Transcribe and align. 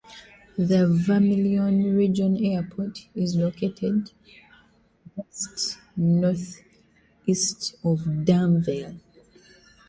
The 0.57 0.87
Vermilion 0.87 1.95
Regional 1.95 2.39
Airport 2.43 3.07
is 3.13 3.35
located 3.35 4.09
just 5.31 5.77
northeast 5.95 7.75
of 7.83 8.25
Danville. 8.25 8.95